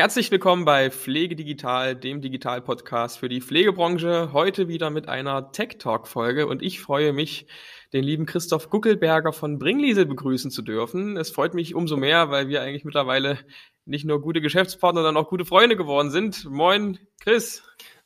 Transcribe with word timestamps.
Herzlich 0.00 0.30
willkommen 0.30 0.64
bei 0.64 0.90
Pflege 0.90 1.36
Digital, 1.36 1.94
dem 1.94 2.22
Digital-Podcast 2.22 3.18
für 3.18 3.28
die 3.28 3.42
Pflegebranche. 3.42 4.32
Heute 4.32 4.66
wieder 4.66 4.88
mit 4.88 5.10
einer 5.10 5.52
Tech 5.52 5.76
Talk-Folge 5.78 6.46
und 6.46 6.62
ich 6.62 6.80
freue 6.80 7.12
mich, 7.12 7.46
den 7.92 8.02
lieben 8.02 8.24
Christoph 8.24 8.70
Guckelberger 8.70 9.34
von 9.34 9.58
Bringliesel 9.58 10.06
begrüßen 10.06 10.50
zu 10.50 10.62
dürfen. 10.62 11.18
Es 11.18 11.30
freut 11.30 11.52
mich 11.52 11.74
umso 11.74 11.98
mehr, 11.98 12.30
weil 12.30 12.48
wir 12.48 12.62
eigentlich 12.62 12.86
mittlerweile 12.86 13.40
nicht 13.84 14.06
nur 14.06 14.22
gute 14.22 14.40
Geschäftspartner, 14.40 15.02
sondern 15.02 15.22
auch 15.22 15.28
gute 15.28 15.44
Freunde 15.44 15.76
geworden 15.76 16.10
sind. 16.10 16.46
Moin, 16.46 16.98
Chris. 17.22 17.62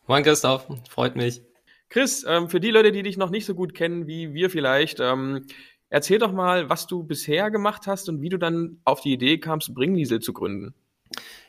Moin, 0.08 0.24
Christoph. 0.24 0.66
Freut 0.90 1.14
mich. 1.14 1.42
Chris, 1.90 2.26
ähm, 2.28 2.48
für 2.48 2.58
die 2.58 2.72
Leute, 2.72 2.90
die 2.90 3.04
dich 3.04 3.18
noch 3.18 3.30
nicht 3.30 3.46
so 3.46 3.54
gut 3.54 3.72
kennen 3.72 4.08
wie 4.08 4.34
wir 4.34 4.50
vielleicht, 4.50 4.98
ähm, 4.98 5.46
erzähl 5.90 6.18
doch 6.18 6.32
mal, 6.32 6.68
was 6.68 6.88
du 6.88 7.04
bisher 7.04 7.52
gemacht 7.52 7.86
hast 7.86 8.08
und 8.08 8.20
wie 8.20 8.30
du 8.30 8.36
dann 8.36 8.80
auf 8.82 9.00
die 9.00 9.12
Idee 9.12 9.38
kamst, 9.38 9.72
Bringliesel 9.72 10.18
zu 10.18 10.32
gründen. 10.32 10.74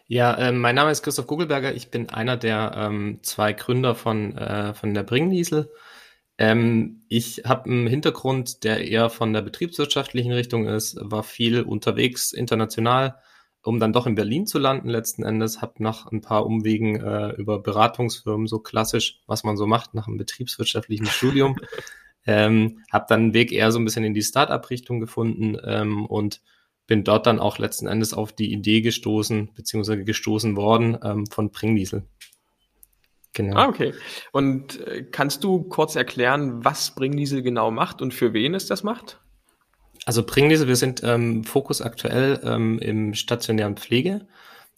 Ja, 0.07 0.37
ähm, 0.37 0.59
mein 0.59 0.75
Name 0.75 0.91
ist 0.91 1.01
Christoph 1.01 1.25
Gugelberger. 1.25 1.73
Ich 1.73 1.89
bin 1.89 2.09
einer 2.09 2.37
der 2.37 2.73
ähm, 2.75 3.19
zwei 3.23 3.53
Gründer 3.53 3.95
von, 3.95 4.37
äh, 4.37 4.75
von 4.75 4.93
der 4.93 5.01
Bringniesel. 5.01 5.71
Ähm, 6.37 7.01
ich 7.07 7.41
habe 7.45 7.69
einen 7.69 7.87
Hintergrund, 7.87 8.63
der 8.63 8.87
eher 8.87 9.09
von 9.09 9.33
der 9.33 9.41
betriebswirtschaftlichen 9.41 10.31
Richtung 10.31 10.67
ist, 10.67 10.97
war 11.01 11.23
viel 11.23 11.61
unterwegs 11.63 12.33
international, 12.33 13.17
um 13.63 13.79
dann 13.79 13.93
doch 13.93 14.05
in 14.05 14.13
Berlin 14.13 14.45
zu 14.45 14.59
landen 14.59 14.89
letzten 14.89 15.23
Endes, 15.23 15.63
habe 15.63 15.81
nach 15.81 16.05
ein 16.11 16.21
paar 16.21 16.45
Umwegen 16.45 16.97
äh, 16.97 17.29
über 17.31 17.63
Beratungsfirmen, 17.63 18.45
so 18.45 18.59
klassisch, 18.59 19.21
was 19.25 19.43
man 19.43 19.57
so 19.57 19.65
macht 19.65 19.95
nach 19.95 20.07
einem 20.07 20.17
betriebswirtschaftlichen 20.17 21.07
Studium, 21.07 21.57
ähm, 22.27 22.83
habe 22.91 23.05
dann 23.09 23.21
einen 23.21 23.33
Weg 23.33 23.51
eher 23.51 23.71
so 23.71 23.79
ein 23.79 23.85
bisschen 23.85 24.03
in 24.03 24.13
die 24.13 24.21
Start-up-Richtung 24.21 24.99
gefunden 24.99 25.57
ähm, 25.65 26.05
und 26.05 26.41
bin 26.87 27.03
dort 27.03 27.25
dann 27.25 27.39
auch 27.39 27.57
letzten 27.57 27.87
Endes 27.87 28.13
auf 28.13 28.31
die 28.33 28.51
Idee 28.51 28.81
gestoßen, 28.81 29.53
beziehungsweise 29.53 30.03
gestoßen 30.03 30.55
worden 30.55 30.97
ähm, 31.03 31.25
von 31.27 31.51
Bringdiesel. 31.51 32.03
Genau. 33.33 33.57
Ah, 33.57 33.67
okay. 33.67 33.93
Und 34.31 34.79
äh, 34.87 35.03
kannst 35.03 35.43
du 35.43 35.63
kurz 35.63 35.95
erklären, 35.95 36.63
was 36.63 36.95
Bringdiesel 36.95 37.41
genau 37.41 37.69
macht 37.69 38.01
und 38.01 38.13
für 38.13 38.33
wen 38.33 38.53
es 38.53 38.67
das 38.67 38.83
macht? 38.83 39.19
Also 40.05 40.23
Bringdiesel, 40.23 40.67
wir 40.67 40.75
sind 40.75 41.03
ähm, 41.03 41.43
Fokus 41.43 41.81
aktuell 41.81 42.39
ähm, 42.43 42.79
im 42.79 43.13
stationären 43.13 43.75
Pflege, 43.75 44.27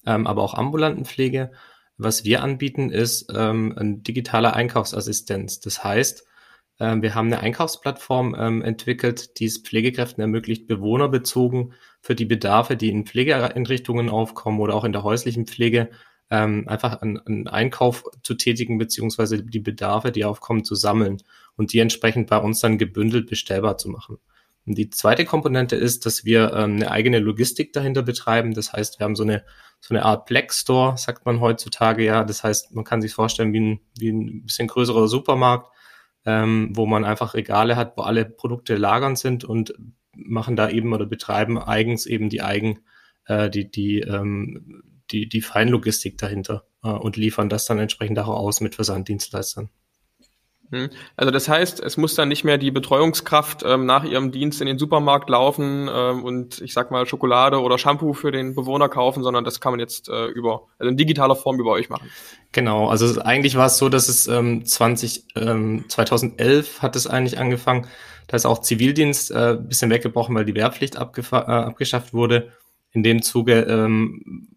ähm, 0.06 0.26
aber 0.26 0.42
auch 0.42 0.54
ambulanten 0.54 1.06
Pflege. 1.06 1.52
Was 1.98 2.24
wir 2.24 2.42
anbieten, 2.42 2.90
ist 2.90 3.32
ähm, 3.36 3.76
ein 3.78 4.04
digitaler 4.04 4.56
Einkaufsassistenz. 4.56 5.60
Das 5.60 5.84
heißt, 5.84 6.26
ähm, 6.80 7.02
wir 7.02 7.16
haben 7.16 7.28
eine 7.28 7.42
Einkaufsplattform 7.42 8.36
ähm, 8.38 8.62
entwickelt, 8.62 9.40
die 9.40 9.46
es 9.46 9.60
Pflegekräften 9.60 10.22
ermöglicht, 10.22 10.68
bewohnerbezogen 10.68 11.74
für 12.02 12.16
die 12.16 12.26
Bedarfe, 12.26 12.78
die 12.78 12.90
in 12.90 13.06
Pflegeeinrichtungen 13.06 14.10
aufkommen 14.10 14.60
oder 14.60 14.76
auch 14.76 14.84
in 14.84 14.94
der 14.94 15.04
häuslichen 15.04 15.46
Pflege, 15.46 15.90
ähm, 16.30 16.68
einfach 16.68 17.02
einen, 17.02 17.48
Einkauf 17.48 18.04
zu 18.24 18.36
tätigen, 18.36 18.78
beziehungsweise 18.78 19.44
die 19.44 19.60
Bedarfe, 19.60 20.12
die 20.12 20.26
aufkommen, 20.26 20.64
zu 20.64 20.76
sammeln 20.76 21.24
und 21.56 21.74
die 21.74 21.80
entsprechend 21.80 22.30
bei 22.30 22.38
uns 22.38 22.60
dann 22.60 22.78
gebündelt 22.78 23.30
bestellbar 23.30 23.78
zu 23.78 23.90
machen. 23.90 24.18
Und 24.66 24.78
die 24.78 24.90
zweite 24.90 25.24
Komponente 25.24 25.78
ist, 25.78 26.06
dass 26.06 26.26
wir 26.26 26.52
ähm, 26.54 26.76
eine 26.76 26.92
eigene 26.92 27.20
Logistik 27.20 27.72
dahinter 27.72 28.04
betreiben. 28.04 28.54
Das 28.54 28.74
heißt, 28.74 29.00
wir 29.00 29.06
haben 29.06 29.16
so 29.16 29.24
eine, 29.24 29.46
so 29.80 29.96
eine 29.96 30.04
Art 30.04 30.26
Plex 30.26 30.60
Store, 30.60 30.98
sagt 30.98 31.26
man 31.26 31.40
heutzutage 31.40 32.04
ja. 32.04 32.26
Das 32.26 32.44
heißt, 32.44 32.76
man 32.76 32.84
kann 32.84 33.02
sich 33.02 33.14
vorstellen 33.14 33.54
wie 33.54 33.62
ein, 33.62 33.80
wie 33.98 34.10
ein 34.10 34.44
bisschen 34.44 34.68
größerer 34.68 35.08
Supermarkt, 35.08 35.72
ähm, 36.26 36.72
wo 36.74 36.86
man 36.86 37.06
einfach 37.06 37.34
Regale 37.34 37.78
hat, 37.78 37.96
wo 37.96 38.02
alle 38.02 38.26
Produkte 38.26 38.76
lagern 38.76 39.16
sind 39.16 39.46
und 39.46 39.74
machen 40.18 40.56
da 40.56 40.70
eben 40.70 40.94
oder 40.94 41.06
betreiben 41.06 41.58
eigens 41.58 42.06
eben 42.06 42.30
die 42.30 42.42
eigen, 42.42 42.80
äh, 43.26 43.50
die, 43.50 43.70
die, 43.70 44.00
ähm, 44.00 44.84
die, 45.12 45.30
die 45.30 45.42
Feinlogistik 45.42 46.18
dahinter 46.18 46.66
äh, 46.84 46.90
und 46.90 47.18
liefern 47.18 47.50
das 47.50 47.66
dann 47.66 47.80
entsprechend 47.80 48.20
auch 48.20 48.28
aus 48.28 48.62
mit 48.62 48.76
Versanddienstleistern. 48.76 49.70
Hm. 50.72 50.90
Also 51.16 51.32
das 51.32 51.48
heißt, 51.48 51.80
es 51.80 51.96
muss 51.96 52.16
dann 52.16 52.28
nicht 52.28 52.44
mehr 52.44 52.58
die 52.58 52.72
Betreuungskraft 52.72 53.64
ähm, 53.66 53.86
nach 53.86 54.04
ihrem 54.04 54.32
Dienst 54.32 54.60
in 54.60 54.68
den 54.68 54.78
Supermarkt 54.78 55.30
laufen 55.30 55.90
ähm, 55.92 56.24
und 56.24 56.60
ich 56.62 56.74
sag 56.74 56.92
mal 56.92 57.06
Schokolade 57.06 57.62
oder 57.62 57.78
Shampoo 57.78 58.14
für 58.14 58.32
den 58.32 58.54
Bewohner 58.54 58.90
kaufen, 58.90 59.24
sondern 59.24 59.46
das 59.46 59.62
kann 59.62 59.72
man 59.72 59.80
jetzt 59.80 60.10
äh, 60.10 60.26
über, 60.26 60.64
also 60.78 60.90
in 60.90 60.98
digitaler 60.98 61.38
Form 61.38 61.60
über 61.60 61.72
euch 61.72 61.90
machen. 61.90 62.10
Genau, 62.52 62.90
also 62.90 63.22
eigentlich 63.22 63.56
war 63.56 63.68
es 63.68 63.78
so, 63.78 63.88
dass 63.88 64.10
es 64.10 64.28
ähm, 64.28 64.66
20, 64.66 65.26
ähm, 65.36 65.86
2011 65.88 66.82
hat 66.82 66.96
es 66.96 67.08
eigentlich 67.08 67.40
angefangen. 67.40 67.88
Da 68.28 68.36
ist 68.36 68.46
auch 68.46 68.60
Zivildienst 68.60 69.32
äh, 69.32 69.58
bisschen 69.60 69.90
weggebrochen, 69.90 70.36
weil 70.36 70.46
die 70.46 70.56
Wehrpflicht 70.56 70.96
äh, 70.96 71.00
abgeschafft 71.00 72.14
wurde. 72.14 72.52
In 72.92 73.04
dem 73.04 73.22
Zuge 73.22 73.62
ähm, 73.62 74.48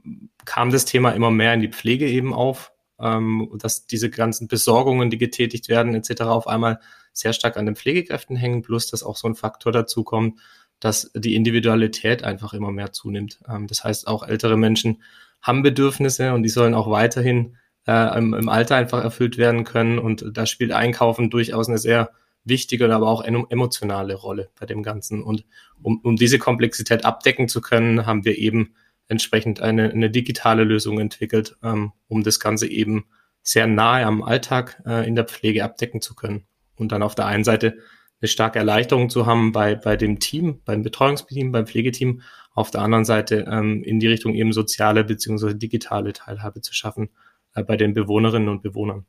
kam 0.44 0.70
das 0.70 0.84
Thema 0.86 1.10
immer 1.10 1.30
mehr 1.30 1.54
in 1.54 1.60
die 1.60 1.68
Pflege 1.68 2.08
eben 2.08 2.34
auf 2.34 2.72
ähm, 3.00 3.50
dass 3.58 3.86
diese 3.86 4.10
ganzen 4.10 4.48
Besorgungen, 4.48 5.10
die 5.10 5.18
getätigt 5.18 5.68
werden 5.68 5.94
etc. 5.94 6.22
auf 6.22 6.46
einmal 6.46 6.80
sehr 7.12 7.32
stark 7.32 7.56
an 7.56 7.66
den 7.66 7.76
Pflegekräften 7.76 8.36
hängen, 8.36 8.62
plus 8.62 8.88
dass 8.88 9.02
auch 9.02 9.16
so 9.16 9.28
ein 9.28 9.34
Faktor 9.34 9.72
dazu 9.72 10.04
kommt, 10.04 10.38
dass 10.78 11.10
die 11.14 11.34
Individualität 11.34 12.24
einfach 12.24 12.54
immer 12.54 12.72
mehr 12.72 12.92
zunimmt. 12.92 13.40
Ähm, 13.48 13.66
das 13.66 13.84
heißt, 13.84 14.06
auch 14.06 14.26
ältere 14.26 14.56
Menschen 14.56 15.02
haben 15.42 15.62
Bedürfnisse 15.62 16.32
und 16.34 16.42
die 16.42 16.48
sollen 16.48 16.74
auch 16.74 16.90
weiterhin 16.90 17.56
äh, 17.86 18.18
im, 18.18 18.34
im 18.34 18.48
Alter 18.48 18.76
einfach 18.76 19.02
erfüllt 19.02 19.38
werden 19.38 19.64
können. 19.64 19.98
Und 19.98 20.24
da 20.32 20.46
spielt 20.46 20.72
Einkaufen 20.72 21.30
durchaus 21.30 21.68
eine 21.68 21.78
sehr 21.78 22.10
wichtige, 22.44 22.92
aber 22.94 23.08
auch 23.08 23.22
emotionale 23.22 24.14
Rolle 24.14 24.50
bei 24.58 24.66
dem 24.66 24.82
Ganzen. 24.82 25.22
Und 25.22 25.44
um, 25.82 26.00
um 26.02 26.16
diese 26.16 26.38
Komplexität 26.38 27.04
abdecken 27.04 27.48
zu 27.48 27.60
können, 27.60 28.06
haben 28.06 28.24
wir 28.24 28.38
eben 28.38 28.74
entsprechend 29.10 29.60
eine, 29.60 29.90
eine 29.90 30.10
digitale 30.10 30.64
Lösung 30.64 30.98
entwickelt, 31.00 31.56
ähm, 31.62 31.92
um 32.08 32.22
das 32.22 32.40
Ganze 32.40 32.66
eben 32.66 33.06
sehr 33.42 33.66
nahe 33.66 34.06
am 34.06 34.22
Alltag 34.22 34.82
äh, 34.86 35.06
in 35.06 35.14
der 35.14 35.24
Pflege 35.24 35.64
abdecken 35.64 36.00
zu 36.00 36.14
können. 36.14 36.46
Und 36.76 36.92
dann 36.92 37.02
auf 37.02 37.14
der 37.14 37.26
einen 37.26 37.44
Seite 37.44 37.78
eine 38.20 38.28
starke 38.28 38.58
Erleichterung 38.58 39.10
zu 39.10 39.26
haben 39.26 39.52
bei, 39.52 39.74
bei 39.74 39.96
dem 39.96 40.20
Team, 40.20 40.60
beim 40.64 40.82
Betreuungsteam, 40.82 41.52
beim 41.52 41.66
Pflegeteam, 41.66 42.22
auf 42.52 42.70
der 42.70 42.82
anderen 42.82 43.04
Seite 43.04 43.46
ähm, 43.50 43.82
in 43.82 44.00
die 44.00 44.08
Richtung 44.08 44.34
eben 44.34 44.52
soziale 44.52 45.04
beziehungsweise 45.04 45.56
digitale 45.56 46.12
Teilhabe 46.12 46.60
zu 46.60 46.74
schaffen 46.74 47.10
äh, 47.54 47.62
bei 47.62 47.76
den 47.76 47.94
Bewohnerinnen 47.94 48.48
und 48.48 48.62
Bewohnern. 48.62 49.06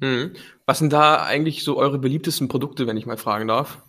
Hm. 0.00 0.32
Was 0.66 0.78
sind 0.78 0.92
da 0.92 1.22
eigentlich 1.22 1.62
so 1.62 1.76
eure 1.76 1.98
beliebtesten 1.98 2.48
Produkte, 2.48 2.86
wenn 2.86 2.96
ich 2.96 3.06
mal 3.06 3.16
fragen 3.16 3.48
darf? 3.48 3.82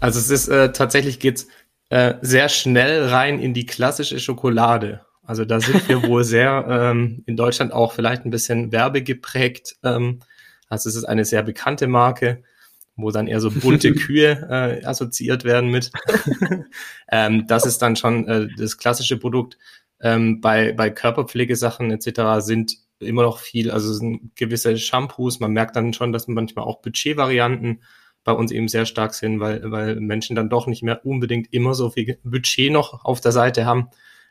Also 0.00 0.18
es 0.18 0.30
ist 0.30 0.48
äh, 0.48 0.72
tatsächlich 0.72 1.20
geht's 1.20 1.48
äh, 1.88 2.14
sehr 2.20 2.48
schnell 2.48 3.08
rein 3.08 3.38
in 3.38 3.54
die 3.54 3.66
klassische 3.66 4.18
Schokolade. 4.18 5.06
Also 5.22 5.44
da 5.44 5.60
sind 5.60 5.88
wir 5.88 6.02
wohl 6.04 6.24
sehr 6.24 6.66
ähm, 6.68 7.22
in 7.26 7.36
Deutschland 7.36 7.72
auch 7.72 7.92
vielleicht 7.92 8.24
ein 8.24 8.30
bisschen 8.30 8.72
werbegeprägt. 8.72 9.76
Ähm, 9.82 10.20
also 10.68 10.88
es 10.88 10.96
ist 10.96 11.04
eine 11.04 11.24
sehr 11.24 11.42
bekannte 11.42 11.86
Marke, 11.86 12.42
wo 12.96 13.10
dann 13.10 13.26
eher 13.26 13.40
so 13.40 13.50
bunte 13.50 13.92
Kühe 13.94 14.48
äh, 14.50 14.84
assoziiert 14.84 15.44
werden 15.44 15.70
mit. 15.70 15.90
ähm, 17.10 17.46
das 17.46 17.66
ist 17.66 17.78
dann 17.82 17.96
schon 17.96 18.26
äh, 18.28 18.48
das 18.56 18.78
klassische 18.78 19.18
Produkt. 19.18 19.58
Ähm, 20.00 20.40
bei, 20.40 20.72
bei 20.72 20.90
Körperpflegesachen 20.90 21.90
etc. 21.90 22.44
sind 22.44 22.76
immer 22.98 23.22
noch 23.22 23.38
viel, 23.38 23.70
also 23.70 23.92
sind 23.92 24.34
gewisse 24.36 24.76
Shampoos. 24.76 25.40
Man 25.40 25.52
merkt 25.52 25.76
dann 25.76 25.92
schon, 25.92 26.12
dass 26.12 26.28
manchmal 26.28 26.64
auch 26.64 26.80
Budgetvarianten 26.80 27.82
bei 28.26 28.32
uns 28.32 28.50
eben 28.50 28.66
sehr 28.66 28.86
stark 28.86 29.14
sind, 29.14 29.38
weil, 29.38 29.70
weil 29.70 30.00
Menschen 30.00 30.34
dann 30.34 30.50
doch 30.50 30.66
nicht 30.66 30.82
mehr 30.82 31.06
unbedingt 31.06 31.52
immer 31.52 31.74
so 31.74 31.90
viel 31.90 32.18
Budget 32.24 32.72
noch 32.72 33.04
auf 33.04 33.20
der 33.20 33.30
Seite 33.30 33.64
haben, 33.64 33.88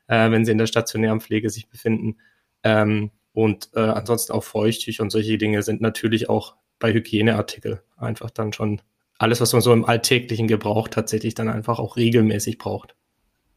äh, 0.07 0.29
wenn 0.29 0.43
sie 0.43 0.51
in 0.51 0.57
der 0.57 0.67
stationären 0.67 1.21
Pflege 1.21 1.49
sich 1.49 1.69
befinden. 1.69 2.17
Ähm, 2.61 3.11
und 3.31 3.69
äh, 3.73 3.79
ansonsten 3.79 4.33
auch 4.33 4.43
Feuchttücher 4.43 5.01
und 5.01 5.11
solche 5.11 5.37
Dinge 5.37 5.63
sind 5.63 5.79
natürlich 5.79 6.29
auch 6.29 6.55
bei 6.77 6.93
Hygieneartikel 6.93 7.81
einfach 7.95 8.29
dann 8.31 8.51
schon 8.51 8.81
alles, 9.17 9.39
was 9.39 9.53
man 9.53 9.61
so 9.61 9.71
im 9.71 9.85
alltäglichen 9.85 10.47
Gebrauch 10.47 10.89
tatsächlich 10.89 11.33
dann 11.33 11.47
einfach 11.47 11.79
auch 11.79 11.95
regelmäßig 11.95 12.57
braucht. 12.57 12.97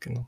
Genau. 0.01 0.27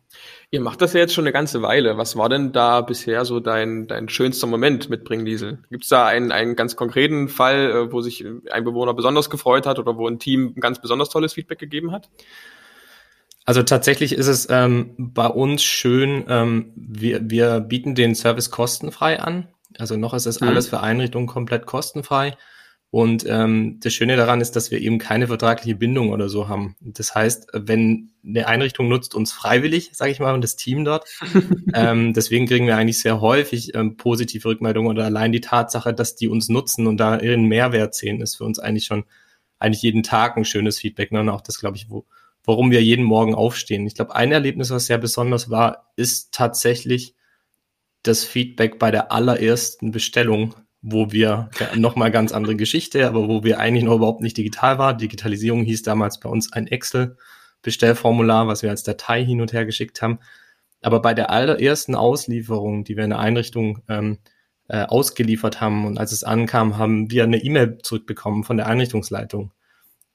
Ihr 0.50 0.60
macht 0.60 0.82
das 0.82 0.94
ja 0.94 1.00
jetzt 1.00 1.14
schon 1.14 1.24
eine 1.24 1.32
ganze 1.32 1.62
Weile. 1.62 1.96
Was 1.96 2.16
war 2.16 2.28
denn 2.28 2.52
da 2.52 2.80
bisher 2.80 3.24
so 3.24 3.38
dein, 3.38 3.86
dein 3.86 4.08
schönster 4.08 4.46
Moment 4.46 4.90
mit 4.90 5.04
Bringdiesel? 5.04 5.62
Gibt 5.70 5.84
es 5.84 5.88
da 5.88 6.06
einen, 6.06 6.32
einen 6.32 6.56
ganz 6.56 6.74
konkreten 6.74 7.28
Fall, 7.28 7.70
äh, 7.70 7.92
wo 7.92 8.00
sich 8.00 8.24
ein 8.50 8.64
Bewohner 8.64 8.94
besonders 8.94 9.30
gefreut 9.30 9.66
hat 9.66 9.78
oder 9.78 9.96
wo 9.96 10.08
ein 10.08 10.18
Team 10.18 10.54
ein 10.56 10.60
ganz 10.60 10.80
besonders 10.80 11.08
tolles 11.08 11.34
Feedback 11.34 11.58
gegeben 11.58 11.92
hat? 11.92 12.10
Also 13.44 13.62
tatsächlich 13.62 14.12
ist 14.12 14.26
es 14.26 14.48
ähm, 14.50 14.94
bei 14.98 15.26
uns 15.26 15.62
schön, 15.62 16.24
ähm, 16.28 16.72
wir, 16.76 17.20
wir 17.30 17.60
bieten 17.60 17.94
den 17.94 18.14
Service 18.14 18.50
kostenfrei 18.50 19.20
an. 19.20 19.48
Also 19.78 19.96
noch 19.96 20.14
ist 20.14 20.26
es 20.26 20.40
mhm. 20.40 20.48
alles 20.48 20.68
für 20.68 20.80
Einrichtungen 20.80 21.26
komplett 21.26 21.66
kostenfrei. 21.66 22.36
Und 22.92 23.24
ähm, 23.28 23.78
das 23.80 23.94
Schöne 23.94 24.16
daran 24.16 24.40
ist, 24.40 24.56
dass 24.56 24.72
wir 24.72 24.80
eben 24.80 24.98
keine 24.98 25.28
vertragliche 25.28 25.76
Bindung 25.76 26.10
oder 26.10 26.28
so 26.28 26.48
haben. 26.48 26.74
Das 26.80 27.14
heißt, 27.14 27.46
wenn 27.52 28.10
eine 28.24 28.48
Einrichtung 28.48 28.88
nutzt 28.88 29.14
uns 29.14 29.30
freiwillig, 29.30 29.90
sage 29.92 30.10
ich 30.10 30.18
mal, 30.18 30.34
und 30.34 30.42
das 30.42 30.56
Team 30.56 30.84
dort, 30.84 31.08
ähm, 31.74 32.14
deswegen 32.14 32.46
kriegen 32.46 32.66
wir 32.66 32.76
eigentlich 32.76 32.98
sehr 32.98 33.20
häufig 33.20 33.76
ähm, 33.76 33.96
positive 33.96 34.48
Rückmeldungen 34.48 34.90
oder 34.90 35.04
allein 35.04 35.30
die 35.30 35.40
Tatsache, 35.40 35.94
dass 35.94 36.16
die 36.16 36.26
uns 36.26 36.48
nutzen 36.48 36.88
und 36.88 36.96
da 36.96 37.20
ihren 37.20 37.44
Mehrwert 37.44 37.94
sehen, 37.94 38.20
ist 38.20 38.36
für 38.36 38.44
uns 38.44 38.58
eigentlich 38.58 38.86
schon 38.86 39.04
eigentlich 39.60 39.82
jeden 39.82 40.02
Tag 40.02 40.36
ein 40.36 40.44
schönes 40.44 40.78
Feedback. 40.78 41.12
Ne? 41.12 41.20
Und 41.20 41.28
auch 41.28 41.42
das, 41.42 41.60
glaube 41.60 41.76
ich, 41.76 41.90
wo, 41.90 42.06
warum 42.44 42.72
wir 42.72 42.82
jeden 42.82 43.04
Morgen 43.04 43.36
aufstehen. 43.36 43.86
Ich 43.86 43.94
glaube, 43.94 44.16
ein 44.16 44.32
Erlebnis, 44.32 44.70
was 44.70 44.86
sehr 44.86 44.98
besonders 44.98 45.48
war, 45.48 45.92
ist 45.94 46.32
tatsächlich 46.32 47.14
das 48.02 48.24
Feedback 48.24 48.80
bei 48.80 48.90
der 48.90 49.12
allerersten 49.12 49.92
Bestellung, 49.92 50.54
wo 50.82 51.12
wir 51.12 51.50
nochmal 51.76 52.10
ganz 52.10 52.32
andere 52.32 52.56
Geschichte, 52.56 53.06
aber 53.06 53.28
wo 53.28 53.44
wir 53.44 53.58
eigentlich 53.58 53.84
noch 53.84 53.96
überhaupt 53.96 54.22
nicht 54.22 54.36
digital 54.36 54.78
waren. 54.78 54.98
Digitalisierung 54.98 55.62
hieß 55.64 55.82
damals 55.82 56.20
bei 56.20 56.28
uns 56.28 56.52
ein 56.52 56.66
Excel-Bestellformular, 56.66 58.46
was 58.46 58.62
wir 58.62 58.70
als 58.70 58.82
Datei 58.82 59.24
hin 59.24 59.40
und 59.40 59.52
her 59.52 59.66
geschickt 59.66 60.00
haben. 60.02 60.20
Aber 60.82 61.02
bei 61.02 61.12
der 61.12 61.30
allerersten 61.30 61.94
Auslieferung, 61.94 62.84
die 62.84 62.96
wir 62.96 63.04
in 63.04 63.10
der 63.10 63.18
Einrichtung 63.18 63.82
ähm, 63.88 64.18
äh, 64.68 64.84
ausgeliefert 64.84 65.60
haben 65.60 65.84
und 65.86 65.98
als 65.98 66.12
es 66.12 66.24
ankam, 66.24 66.78
haben 66.78 67.10
wir 67.10 67.24
eine 67.24 67.42
E-Mail 67.42 67.78
zurückbekommen 67.82 68.44
von 68.44 68.56
der 68.56 68.66
Einrichtungsleitung. 68.66 69.52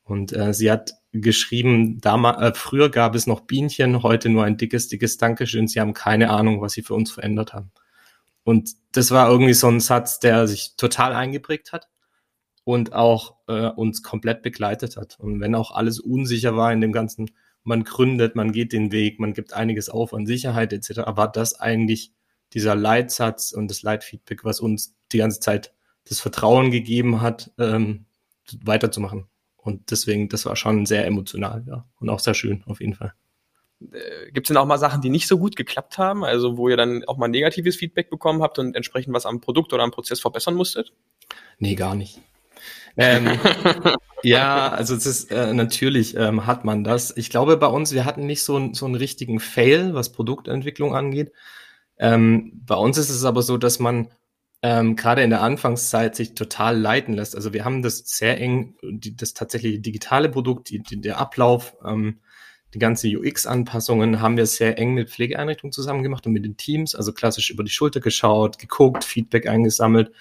Und 0.03 0.33
äh, 0.33 0.53
sie 0.53 0.71
hat 0.71 0.93
geschrieben, 1.11 1.99
damals, 1.99 2.41
äh, 2.41 2.53
früher 2.55 2.89
gab 2.89 3.15
es 3.15 3.27
noch 3.27 3.41
Bienchen, 3.41 4.01
heute 4.01 4.29
nur 4.29 4.43
ein 4.43 4.57
dickes, 4.57 4.87
dickes 4.87 5.17
Dankeschön. 5.17 5.67
Sie 5.67 5.79
haben 5.79 5.93
keine 5.93 6.29
Ahnung, 6.29 6.61
was 6.61 6.73
sie 6.73 6.81
für 6.81 6.93
uns 6.93 7.11
verändert 7.11 7.53
haben. 7.53 7.71
Und 8.45 8.75
das 8.91 9.09
war 9.09 9.27
irgendwie 9.27 9.55
so 9.55 9.67
ein 9.67 9.79
Satz, 9.79 10.19
der 10.19 10.47
sich 10.47 10.75
total 10.77 11.13
eingeprägt 11.13 11.73
hat 11.73 11.89
und 12.63 12.93
auch 12.93 13.37
äh, 13.47 13.69
uns 13.69 14.03
komplett 14.03 14.43
begleitet 14.43 14.97
hat. 14.97 15.19
Und 15.19 15.41
wenn 15.41 15.55
auch 15.55 15.71
alles 15.71 15.99
unsicher 15.99 16.55
war 16.55 16.71
in 16.71 16.79
dem 16.79 16.91
ganzen, 16.91 17.31
man 17.63 17.83
gründet, 17.83 18.35
man 18.35 18.51
geht 18.51 18.71
den 18.71 18.91
Weg, 18.91 19.19
man 19.19 19.33
gibt 19.33 19.53
einiges 19.53 19.89
auf 19.89 20.13
an 20.13 20.27
Sicherheit 20.27 20.73
etc., 20.73 20.99
war 21.07 21.31
das 21.31 21.59
eigentlich 21.59 22.13
dieser 22.53 22.75
Leitsatz 22.75 23.51
und 23.51 23.67
das 23.67 23.81
Leitfeedback, 23.81 24.45
was 24.45 24.59
uns 24.59 24.95
die 25.11 25.17
ganze 25.17 25.39
Zeit 25.39 25.73
das 26.07 26.19
Vertrauen 26.19 26.69
gegeben 26.69 27.21
hat, 27.21 27.51
ähm, 27.57 28.05
weiterzumachen. 28.63 29.25
Und 29.57 29.89
deswegen, 29.89 30.29
das 30.29 30.45
war 30.45 30.55
schon 30.55 30.85
sehr 30.85 31.07
emotional, 31.07 31.63
ja. 31.67 31.89
Und 31.99 32.09
auch 32.09 32.19
sehr 32.19 32.35
schön, 32.35 32.63
auf 32.67 32.79
jeden 32.79 32.93
Fall. 32.93 33.15
Äh, 33.81 34.31
Gibt 34.31 34.47
es 34.47 34.49
denn 34.49 34.57
auch 34.57 34.65
mal 34.65 34.77
Sachen, 34.77 35.01
die 35.01 35.09
nicht 35.09 35.27
so 35.27 35.37
gut 35.37 35.55
geklappt 35.55 35.97
haben, 35.97 36.23
also 36.23 36.57
wo 36.57 36.69
ihr 36.69 36.77
dann 36.77 37.03
auch 37.05 37.17
mal 37.17 37.27
negatives 37.27 37.75
Feedback 37.75 38.09
bekommen 38.09 38.41
habt 38.41 38.59
und 38.59 38.75
entsprechend 38.75 39.13
was 39.13 39.25
am 39.25 39.41
Produkt 39.41 39.73
oder 39.73 39.83
am 39.83 39.91
Prozess 39.91 40.19
verbessern 40.19 40.55
musstet? 40.55 40.93
Nee, 41.59 41.75
gar 41.75 41.95
nicht. 41.95 42.21
ähm, 42.97 43.27
ja, 44.23 44.69
also 44.69 44.95
es 44.95 45.05
ist 45.05 45.31
äh, 45.31 45.53
natürlich 45.53 46.15
ähm, 46.15 46.45
hat 46.45 46.65
man 46.65 46.83
das. 46.83 47.15
Ich 47.17 47.29
glaube, 47.29 47.57
bei 47.57 47.67
uns, 47.67 47.93
wir 47.93 48.05
hatten 48.05 48.25
nicht 48.25 48.43
so, 48.43 48.73
so 48.73 48.85
einen 48.85 48.95
richtigen 48.95 49.39
Fail, 49.39 49.93
was 49.93 50.11
Produktentwicklung 50.11 50.95
angeht. 50.95 51.31
Ähm, 51.97 52.51
bei 52.65 52.75
uns 52.75 52.97
ist 52.97 53.09
es 53.09 53.23
aber 53.23 53.41
so, 53.41 53.57
dass 53.57 53.79
man 53.79 54.09
ähm, 54.61 54.95
gerade 54.95 55.21
in 55.21 55.29
der 55.29 55.41
Anfangszeit 55.41 56.15
sich 56.15 56.33
total 56.33 56.77
leiten 56.77 57.13
lässt. 57.13 57.35
Also 57.35 57.53
wir 57.53 57.65
haben 57.65 57.83
das 57.83 57.99
sehr 57.99 58.39
eng, 58.39 58.75
die, 58.81 59.15
das 59.15 59.33
tatsächliche 59.33 59.79
digitale 59.79 60.29
Produkt, 60.29 60.69
die, 60.69 60.81
die, 60.81 60.99
der 60.99 61.19
Ablauf, 61.19 61.75
ähm, 61.85 62.19
die 62.75 62.79
ganze 62.79 63.07
UX-Anpassungen 63.07 64.19
haben 64.19 64.35
wir 64.35 64.45
sehr 64.45 64.77
eng 64.77 64.93
mit 64.93 65.09
Pflegeeinrichtungen 65.09 65.71
zusammen 65.71 66.03
gemacht 66.03 66.27
und 66.27 66.33
mit 66.33 66.43
den 66.43 66.57
Teams, 66.57 66.93
also 66.93 67.13
klassisch 67.13 67.49
über 67.49 67.63
die 67.63 67.71
Schulter 67.71 68.01
geschaut, 68.01 68.59
geguckt, 68.59 69.05
Feedback 69.05 69.47
eingesammelt, 69.47 70.11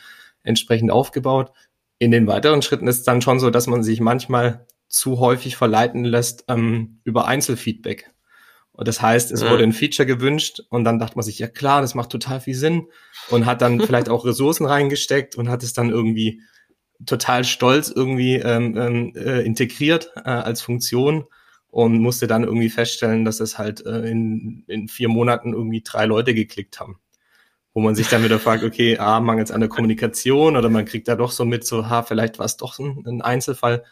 entsprechend 0.45 0.93
aufgebaut. 0.93 1.51
In 1.99 2.13
den 2.13 2.29
weiteren 2.29 2.63
Schritten 2.63 2.87
ist 2.87 2.99
es 2.99 3.03
dann 3.03 3.23
schon 3.23 3.41
so, 3.41 3.51
dass 3.51 3.67
man 3.67 3.83
sich 3.83 3.99
manchmal 3.99 4.67
zu 4.87 5.19
häufig 5.19 5.57
verleiten 5.57 6.05
lässt 6.05 6.45
ähm, 6.47 7.01
über 7.03 7.27
Einzelfeedback. 7.27 8.13
Und 8.71 8.87
das 8.87 9.03
heißt, 9.03 9.33
es 9.33 9.45
wurde 9.45 9.65
ein 9.65 9.73
Feature 9.73 10.07
gewünscht 10.07 10.63
und 10.69 10.85
dann 10.85 11.01
dachte 11.01 11.17
man 11.17 11.25
sich, 11.25 11.41
ja 11.41 11.49
klar, 11.49 11.81
das 11.81 11.97
macht 11.97 12.11
total 12.11 12.41
viel 12.41 12.55
Sinn 12.55 12.87
und 13.31 13.47
hat 13.47 13.63
dann 13.63 13.81
vielleicht 13.85 14.09
auch 14.09 14.25
Ressourcen 14.25 14.67
reingesteckt 14.67 15.35
und 15.35 15.49
hat 15.49 15.65
es 15.65 15.73
dann 15.73 15.91
irgendwie 15.91 16.41
total 17.05 17.43
stolz 17.43 17.91
irgendwie 17.91 18.37
ähm, 18.37 18.77
ähm, 18.77 19.13
äh, 19.17 19.41
integriert 19.41 20.13
äh, 20.17 20.31
als 20.31 20.63
Funktion 20.63 21.25
und 21.75 21.99
musste 21.99 22.29
dann 22.29 22.45
irgendwie 22.45 22.71
feststellen, 22.71 23.25
dass 23.25 23.41
es 23.41 23.59
halt 23.59 23.85
äh, 23.85 24.09
in, 24.09 24.63
in 24.69 24.87
vier 24.87 25.09
Monaten 25.09 25.53
irgendwie 25.53 25.83
drei 25.83 26.05
Leute 26.07 26.33
geklickt 26.33 26.79
haben. 26.79 27.01
Wo 27.73 27.81
man 27.81 27.97
sich 27.97 28.09
dann 28.09 28.23
wieder 28.23 28.39
fragt, 28.39 28.63
okay, 28.65 28.97
ah, 28.99 29.19
mangels 29.19 29.51
an 29.51 29.59
der 29.59 29.69
Kommunikation 29.69 30.57
oder 30.57 30.71
man 30.71 30.85
kriegt 30.85 31.09
da 31.09 31.17
doch 31.17 31.33
so 31.33 31.45
mit, 31.45 31.67
so, 31.67 31.89
ha, 31.89 32.05
vielleicht 32.05 32.39
war 32.39 32.47
es 32.47 32.57
doch 32.57 32.79
ein, 32.79 33.03
ein 33.05 33.23
Einzelfall. 33.23 33.83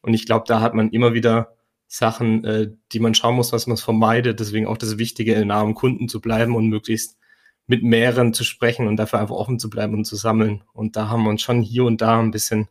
Und 0.00 0.14
ich 0.14 0.24
glaube, 0.24 0.46
da 0.48 0.62
hat 0.62 0.72
man 0.72 0.88
immer 0.88 1.12
wieder 1.12 1.52
Sachen, 1.88 2.42
äh, 2.46 2.70
die 2.92 3.00
man 3.00 3.14
schauen 3.14 3.36
muss, 3.36 3.52
was 3.52 3.66
man 3.66 3.76
vermeidet. 3.76 4.40
Deswegen 4.40 4.66
auch 4.66 4.78
das 4.78 4.96
Wichtige, 4.96 5.34
in 5.34 5.48
nahem 5.48 5.74
Kunden 5.74 6.08
zu 6.08 6.22
bleiben 6.22 6.56
und 6.56 6.68
möglichst 6.68 7.18
mit 7.66 7.82
mehreren 7.82 8.32
zu 8.32 8.44
sprechen 8.44 8.88
und 8.88 8.96
dafür 8.96 9.20
einfach 9.20 9.34
offen 9.34 9.58
zu 9.58 9.68
bleiben 9.68 9.92
und 9.92 10.06
zu 10.06 10.16
sammeln. 10.16 10.64
Und 10.72 10.96
da 10.96 11.10
haben 11.10 11.24
wir 11.24 11.28
uns 11.30 11.42
schon 11.42 11.60
hier 11.60 11.84
und 11.84 12.00
da 12.00 12.18
ein 12.18 12.30
bisschen 12.30 12.70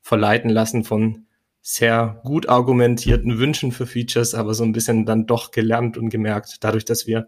verleiten 0.00 0.48
lassen 0.48 0.84
von 0.84 1.25
sehr 1.68 2.20
gut 2.22 2.48
argumentierten 2.48 3.40
Wünschen 3.40 3.72
für 3.72 3.88
Features, 3.88 4.36
aber 4.36 4.54
so 4.54 4.62
ein 4.62 4.70
bisschen 4.70 5.04
dann 5.04 5.26
doch 5.26 5.50
gelernt 5.50 5.98
und 5.98 6.10
gemerkt, 6.10 6.58
dadurch, 6.60 6.84
dass 6.84 7.08
wir 7.08 7.26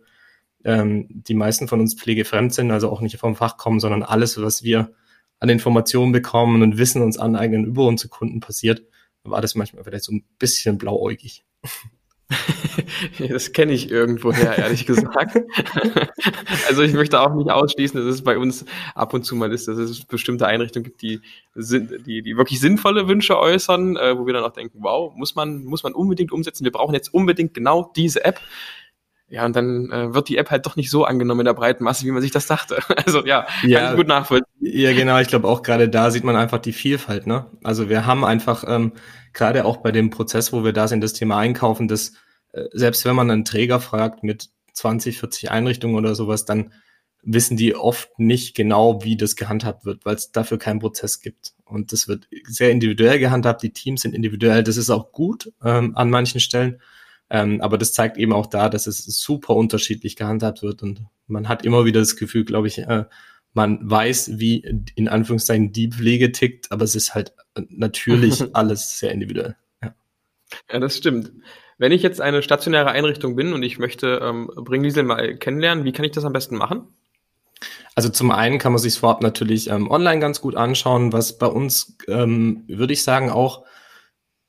ähm, 0.64 1.08
die 1.10 1.34
meisten 1.34 1.66
von 1.66 1.80
uns 1.80 1.96
pflegefremd 1.96 2.54
sind, 2.54 2.70
also 2.70 2.88
auch 2.88 3.00
nicht 3.00 3.16
vom 3.18 3.34
Fach 3.34 3.56
kommen, 3.56 3.80
sondern 3.80 4.04
alles, 4.04 4.40
was 4.40 4.62
wir 4.62 4.92
an 5.40 5.48
Informationen 5.48 6.12
bekommen 6.12 6.62
und 6.62 6.78
Wissen 6.78 7.02
uns 7.02 7.18
aneignen 7.18 7.64
über 7.64 7.84
unsere 7.88 8.10
Kunden 8.10 8.38
passiert, 8.38 8.84
war 9.24 9.40
das 9.40 9.56
manchmal 9.56 9.82
vielleicht 9.82 10.04
so 10.04 10.12
ein 10.12 10.24
bisschen 10.38 10.78
blauäugig. 10.78 11.44
das 13.28 13.52
kenne 13.52 13.72
ich 13.72 13.90
irgendwoher, 13.90 14.58
ehrlich 14.58 14.84
gesagt. 14.84 15.36
also 16.68 16.82
ich 16.82 16.92
möchte 16.92 17.20
auch 17.20 17.34
nicht 17.34 17.50
ausschließen, 17.50 17.98
dass 17.98 18.14
es 18.14 18.22
bei 18.22 18.36
uns 18.36 18.66
ab 18.94 19.14
und 19.14 19.24
zu 19.24 19.34
mal 19.34 19.50
ist, 19.52 19.66
dass 19.66 19.78
es 19.78 20.04
bestimmte 20.04 20.46
Einrichtungen 20.46 20.84
gibt, 20.84 21.00
die, 21.00 21.20
die, 21.54 22.22
die 22.22 22.36
wirklich 22.36 22.60
sinnvolle 22.60 23.08
Wünsche 23.08 23.38
äußern, 23.38 23.96
äh, 23.96 24.18
wo 24.18 24.26
wir 24.26 24.34
dann 24.34 24.44
auch 24.44 24.52
denken, 24.52 24.78
wow, 24.82 25.14
muss 25.14 25.34
man, 25.34 25.64
muss 25.64 25.82
man 25.82 25.94
unbedingt 25.94 26.32
umsetzen. 26.32 26.64
Wir 26.64 26.72
brauchen 26.72 26.94
jetzt 26.94 27.12
unbedingt 27.14 27.54
genau 27.54 27.90
diese 27.96 28.24
App. 28.24 28.40
Ja, 29.30 29.44
und 29.44 29.54
dann 29.54 29.90
äh, 29.90 30.14
wird 30.14 30.30
die 30.30 30.38
App 30.38 30.50
halt 30.50 30.64
doch 30.64 30.76
nicht 30.76 30.90
so 30.90 31.04
angenommen 31.04 31.40
in 31.40 31.46
der 31.46 31.54
breiten 31.54 31.84
Masse, 31.84 32.06
wie 32.06 32.10
man 32.10 32.22
sich 32.22 32.30
das 32.30 32.46
dachte. 32.46 32.78
Also 33.06 33.24
ja, 33.24 33.46
ja 33.62 33.80
kann 33.80 33.90
ich 33.90 33.96
gut 33.96 34.08
nachvollziehen. 34.08 34.48
Ja, 34.60 34.92
genau. 34.92 35.18
Ich 35.18 35.28
glaube 35.28 35.48
auch 35.48 35.62
gerade 35.62 35.88
da 35.88 36.10
sieht 36.10 36.24
man 36.24 36.36
einfach 36.36 36.58
die 36.58 36.72
Vielfalt. 36.72 37.26
Ne? 37.26 37.46
Also 37.62 37.88
wir 37.88 38.06
haben 38.06 38.24
einfach 38.24 38.64
ähm, 38.66 38.92
gerade 39.32 39.64
auch 39.64 39.78
bei 39.78 39.92
dem 39.92 40.10
Prozess, 40.10 40.52
wo 40.52 40.64
wir 40.64 40.72
da 40.72 40.88
sind, 40.88 41.02
das 41.02 41.12
Thema 41.12 41.38
Einkaufen, 41.38 41.88
das 41.88 42.14
äh, 42.52 42.64
selbst 42.72 43.04
wenn 43.04 43.16
man 43.16 43.30
einen 43.30 43.44
Träger 43.44 43.80
fragt 43.80 44.24
mit 44.24 44.48
20, 44.72 45.18
40 45.18 45.50
Einrichtungen 45.50 45.96
oder 45.96 46.14
sowas, 46.14 46.44
dann 46.44 46.72
wissen 47.22 47.56
die 47.56 47.74
oft 47.74 48.18
nicht 48.18 48.56
genau, 48.56 49.02
wie 49.02 49.16
das 49.16 49.36
gehandhabt 49.36 49.84
wird, 49.84 50.04
weil 50.06 50.14
es 50.14 50.32
dafür 50.32 50.58
keinen 50.58 50.78
Prozess 50.78 51.20
gibt. 51.20 51.52
Und 51.64 51.92
das 51.92 52.08
wird 52.08 52.28
sehr 52.44 52.70
individuell 52.70 53.18
gehandhabt. 53.18 53.62
Die 53.62 53.72
Teams 53.72 54.02
sind 54.02 54.14
individuell. 54.14 54.62
Das 54.62 54.76
ist 54.76 54.90
auch 54.90 55.12
gut 55.12 55.52
ähm, 55.62 55.96
an 55.96 56.10
manchen 56.10 56.40
Stellen. 56.40 56.80
Ähm, 57.30 57.60
aber 57.60 57.78
das 57.78 57.92
zeigt 57.92 58.16
eben 58.16 58.32
auch 58.32 58.46
da, 58.46 58.68
dass 58.68 58.86
es 58.86 59.04
super 59.04 59.54
unterschiedlich 59.54 60.16
gehandhabt 60.16 60.62
wird 60.62 60.82
und 60.82 61.02
man 61.26 61.48
hat 61.48 61.64
immer 61.64 61.84
wieder 61.84 62.00
das 62.00 62.16
Gefühl, 62.16 62.44
glaube 62.44 62.68
ich, 62.68 62.78
äh, 62.78 63.04
man 63.52 63.78
weiß, 63.90 64.38
wie 64.38 64.64
in 64.94 65.08
Anführungszeichen 65.08 65.72
die 65.72 65.90
Pflege 65.90 66.32
tickt, 66.32 66.70
aber 66.70 66.84
es 66.84 66.94
ist 66.94 67.14
halt 67.14 67.32
natürlich 67.68 68.42
alles 68.54 68.98
sehr 68.98 69.12
individuell. 69.12 69.56
Ja. 69.82 69.94
ja, 70.72 70.78
das 70.78 70.96
stimmt. 70.96 71.32
Wenn 71.76 71.92
ich 71.92 72.02
jetzt 72.02 72.20
eine 72.20 72.42
stationäre 72.42 72.90
Einrichtung 72.90 73.36
bin 73.36 73.52
und 73.52 73.62
ich 73.62 73.78
möchte 73.78 74.20
ähm, 74.22 74.50
Bringliesel 74.54 75.04
mal 75.04 75.36
kennenlernen, 75.36 75.84
wie 75.84 75.92
kann 75.92 76.04
ich 76.04 76.12
das 76.12 76.24
am 76.24 76.32
besten 76.32 76.56
machen? 76.56 76.88
Also 77.94 78.08
zum 78.08 78.30
einen 78.30 78.58
kann 78.58 78.72
man 78.72 78.80
sich 78.80 78.98
vorab 78.98 79.22
natürlich 79.22 79.70
ähm, 79.70 79.90
online 79.90 80.20
ganz 80.20 80.40
gut 80.40 80.54
anschauen, 80.54 81.12
was 81.12 81.38
bei 81.38 81.46
uns, 81.46 81.96
ähm, 82.06 82.64
würde 82.68 82.92
ich 82.92 83.02
sagen, 83.02 83.30
auch 83.30 83.64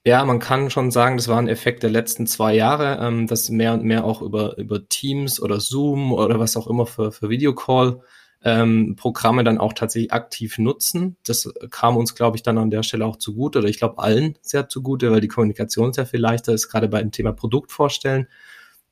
ja, 0.05 0.23
man 0.25 0.39
kann 0.39 0.69
schon 0.69 0.91
sagen, 0.91 1.17
das 1.17 1.27
war 1.27 1.37
ein 1.37 1.47
Effekt 1.47 1.83
der 1.83 1.89
letzten 1.89 2.25
zwei 2.25 2.55
Jahre, 2.55 2.99
ähm, 3.01 3.27
dass 3.27 3.49
mehr 3.49 3.73
und 3.73 3.83
mehr 3.83 4.05
auch 4.05 4.21
über, 4.21 4.57
über 4.57 4.87
Teams 4.87 5.41
oder 5.41 5.59
Zoom 5.59 6.13
oder 6.13 6.39
was 6.39 6.55
auch 6.57 6.67
immer 6.67 6.85
für, 6.85 7.11
für 7.11 7.29
Videocall 7.29 8.01
ähm, 8.43 8.95
Programme 8.95 9.43
dann 9.43 9.57
auch 9.57 9.73
tatsächlich 9.73 10.13
aktiv 10.13 10.57
nutzen. 10.57 11.17
Das 11.25 11.51
kam 11.69 11.97
uns, 11.97 12.15
glaube 12.15 12.37
ich, 12.37 12.43
dann 12.43 12.57
an 12.57 12.69
der 12.69 12.83
Stelle 12.83 13.05
auch 13.05 13.17
zugute 13.17 13.59
oder 13.59 13.67
ich 13.67 13.79
glaube 13.79 13.99
allen 13.99 14.37
sehr 14.41 14.69
zugute, 14.69 15.11
weil 15.11 15.21
die 15.21 15.27
Kommunikation 15.27 15.91
sehr 15.91 16.05
viel 16.05 16.21
leichter 16.21 16.53
ist, 16.53 16.69
gerade 16.69 16.87
bei 16.87 17.01
dem 17.01 17.11
Thema 17.11 17.33
Produkt 17.33 17.71
vorstellen. 17.71 18.27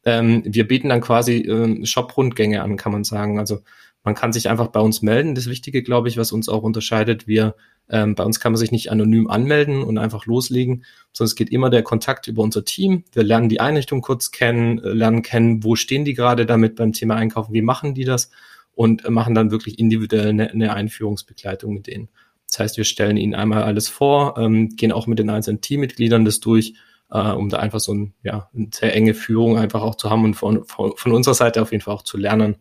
Ähm, 0.04 0.44
wir 0.46 0.68
bieten 0.68 0.90
dann 0.90 1.02
quasi 1.02 1.38
ähm, 1.38 1.86
Shop-Rundgänge 1.86 2.62
an, 2.62 2.76
kann 2.76 2.92
man 2.92 3.06
sagen. 3.06 3.40
Also 3.40 3.60
man 4.04 4.16
kann 4.16 4.34
sich 4.34 4.50
einfach 4.50 4.68
bei 4.68 4.80
uns 4.82 5.02
melden. 5.02 5.36
Das 5.36 5.48
Wichtige, 5.48 5.84
glaube 5.84 6.10
ich, 6.10 6.18
was 6.18 6.32
uns 6.32 6.50
auch 6.50 6.64
unterscheidet, 6.64 7.28
wir 7.28 7.56
ähm, 7.90 8.16
bei 8.16 8.24
uns 8.24 8.40
kann 8.40 8.52
man 8.52 8.58
sich 8.60 8.72
nicht 8.72 8.92
anonym 8.92 9.30
anmelden 9.30 9.84
und 9.84 9.98
einfach 9.98 10.26
loslegen, 10.26 10.84
sondern 11.14 11.30
es 11.30 11.36
geht 11.36 11.50
immer 11.50 11.70
der 11.70 11.84
Kontakt 11.84 12.28
über 12.28 12.44
unser 12.44 12.66
Team. 12.66 13.04
Wir 13.14 13.24
lernen 13.24 13.50
die 13.50 13.62
Einrichtung 13.62 14.02
kurz 14.02 14.32
kennen, 14.32 14.80
äh, 14.80 14.90
lernen 14.90 15.22
kennen, 15.22 15.64
wo 15.64 15.76
stehen 15.76 16.06
die 16.06 16.14
gerade 16.14 16.46
damit 16.46 16.76
beim 16.76 16.94
Thema 16.94 17.16
Einkaufen, 17.16 17.54
wie 17.54 17.62
machen 17.62 17.94
die 17.94 18.04
das 18.04 18.30
und 18.76 19.06
äh, 19.06 19.10
machen 19.10 19.34
dann 19.34 19.52
wirklich 19.52 19.80
individuell 19.80 20.30
eine, 20.30 20.50
eine 20.52 20.74
Einführungsbegleitung 20.74 21.74
mit 21.74 21.88
denen. 21.88 22.10
Das 22.50 22.60
heißt, 22.60 22.78
wir 22.78 22.84
stellen 22.84 23.18
ihnen 23.18 23.36
einmal 23.36 23.64
alles 23.64 23.90
vor, 23.90 24.38
ähm, 24.38 24.70
gehen 24.76 24.92
auch 24.92 25.08
mit 25.08 25.20
den 25.20 25.30
einzelnen 25.30 25.62
Teammitgliedern 25.62 26.26
das 26.26 26.40
durch, 26.40 26.76
äh, 27.10 27.32
um 27.32 27.50
da 27.50 27.58
einfach 27.58 27.80
so 27.80 27.94
ein, 27.94 28.14
ja, 28.24 28.50
eine 28.54 28.70
sehr 28.74 28.94
enge 28.96 29.14
Führung 29.14 29.58
einfach 29.58 29.82
auch 29.82 29.96
zu 29.96 30.10
haben 30.10 30.24
und 30.26 30.34
von, 30.34 30.66
von, 30.66 30.94
von 30.96 31.12
unserer 31.14 31.36
Seite 31.36 31.62
auf 31.62 31.72
jeden 31.72 31.84
Fall 31.84 31.94
auch 31.94 32.04
zu 32.04 32.18
lernen. 32.18 32.58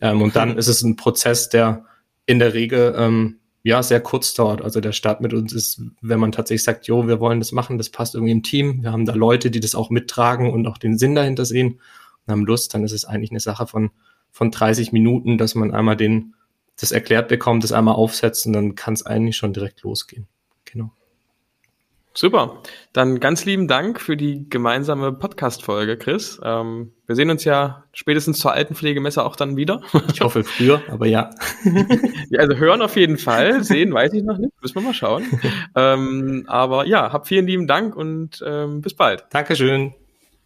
Ähm, 0.00 0.22
und 0.22 0.34
dann 0.34 0.56
ist 0.56 0.68
es 0.68 0.82
ein 0.82 0.96
Prozess, 0.96 1.48
der 1.48 1.84
in 2.26 2.38
der 2.38 2.54
Regel 2.54 2.94
ähm, 2.96 3.38
ja, 3.62 3.82
sehr 3.82 4.00
kurz 4.00 4.34
dauert. 4.34 4.62
Also 4.62 4.80
der 4.80 4.92
Start 4.92 5.20
mit 5.20 5.32
uns 5.32 5.52
ist, 5.52 5.82
wenn 6.00 6.18
man 6.20 6.32
tatsächlich 6.32 6.64
sagt, 6.64 6.86
jo, 6.88 7.06
wir 7.06 7.20
wollen 7.20 7.38
das 7.38 7.52
machen, 7.52 7.78
das 7.78 7.90
passt 7.90 8.14
irgendwie 8.14 8.32
im 8.32 8.42
Team. 8.42 8.82
Wir 8.82 8.92
haben 8.92 9.06
da 9.06 9.14
Leute, 9.14 9.50
die 9.50 9.60
das 9.60 9.74
auch 9.74 9.90
mittragen 9.90 10.50
und 10.50 10.66
auch 10.66 10.78
den 10.78 10.98
Sinn 10.98 11.14
dahinter 11.14 11.44
sehen 11.44 11.80
und 12.26 12.32
haben 12.32 12.44
Lust, 12.44 12.74
dann 12.74 12.84
ist 12.84 12.92
es 12.92 13.04
eigentlich 13.04 13.30
eine 13.30 13.40
Sache 13.40 13.66
von 13.66 13.90
von 14.32 14.50
30 14.50 14.92
Minuten, 14.92 15.38
dass 15.38 15.54
man 15.54 15.72
einmal 15.72 15.96
den, 15.96 16.34
das 16.80 16.90
erklärt 16.90 17.28
bekommt, 17.28 17.62
das 17.62 17.70
einmal 17.70 17.94
aufsetzt 17.94 18.46
und 18.46 18.54
dann 18.54 18.74
kann 18.74 18.94
es 18.94 19.06
eigentlich 19.06 19.36
schon 19.36 19.52
direkt 19.52 19.82
losgehen. 19.82 20.26
Genau. 20.64 20.90
Super. 22.14 22.62
Dann 22.92 23.20
ganz 23.20 23.44
lieben 23.44 23.68
Dank 23.68 24.00
für 24.00 24.16
die 24.16 24.48
gemeinsame 24.48 25.12
Podcast-Folge, 25.12 25.96
Chris. 25.96 26.40
Ähm, 26.44 26.92
wir 27.06 27.16
sehen 27.16 27.30
uns 27.30 27.44
ja 27.44 27.84
spätestens 27.92 28.38
zur 28.38 28.52
Altenpflegemesse 28.52 29.24
auch 29.24 29.36
dann 29.36 29.56
wieder. 29.56 29.80
Ich 30.12 30.20
hoffe 30.20 30.44
früher, 30.44 30.82
aber 30.88 31.06
ja. 31.06 31.30
ja. 32.30 32.40
Also 32.40 32.56
hören 32.56 32.82
auf 32.82 32.96
jeden 32.96 33.18
Fall, 33.18 33.64
sehen 33.64 33.92
weiß 33.92 34.12
ich 34.12 34.22
noch 34.22 34.38
nicht, 34.38 34.52
müssen 34.60 34.74
wir 34.74 34.82
mal 34.82 34.94
schauen. 34.94 35.24
ähm, 35.74 36.44
aber 36.48 36.86
ja, 36.86 37.12
hab 37.12 37.26
vielen 37.26 37.46
lieben 37.46 37.66
Dank 37.66 37.96
und 37.96 38.42
ähm, 38.46 38.82
bis 38.82 38.94
bald. 38.94 39.24
Dankeschön. 39.30 39.94